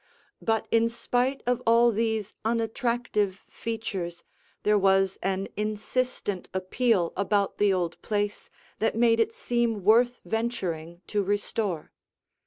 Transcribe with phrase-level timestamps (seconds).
[0.41, 4.23] But in spite of all these unattractive features,
[4.63, 11.01] there was an insistent appeal about the old place that made it seem worth venturing
[11.05, 11.91] to restore.